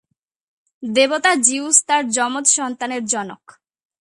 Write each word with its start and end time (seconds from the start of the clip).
দেবতা 0.83 1.31
জিউস 1.35 1.77
তার 1.87 2.03
যমজ 2.09 2.45
সন্তানের 2.57 3.03
জনক। 3.05 3.43